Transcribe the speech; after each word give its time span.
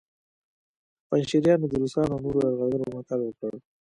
پنجشیریانو 1.07 1.65
د 1.69 1.73
روسانو 1.81 2.11
او 2.13 2.21
نورو 2.25 2.39
یرغلګرو 2.45 2.89
ملاتړ 2.89 3.19
وکړ 3.23 3.51